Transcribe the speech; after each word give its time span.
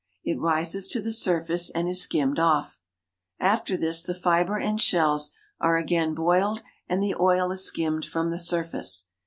It 0.23 0.39
rises 0.39 0.87
to 0.87 0.99
the 0.99 1.13
surface 1.13 1.69
and 1.69 1.87
is 1.87 2.01
skimmed 2.01 2.39
off. 2.39 2.79
After 3.39 3.77
this 3.77 4.01
the 4.01 4.15
fiber 4.15 4.57
and 4.57 4.81
shells 4.81 5.29
are 5.59 5.77
again 5.77 6.15
boiled 6.15 6.63
and 6.89 7.03
the 7.03 7.13
oil 7.13 7.51
is 7.51 7.63
skimmed 7.63 8.05
from 8.05 8.31
the 8.31 8.39
surface. 8.39 9.09